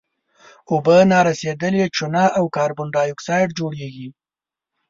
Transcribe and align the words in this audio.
اوبه 0.71 0.97
نارسیدلې 1.11 1.85
چونه 1.95 2.21
او 2.37 2.43
کاربن 2.55 2.87
ډای 2.95 3.09
اکسایډ 3.13 3.49
جوړیږي. 3.59 4.07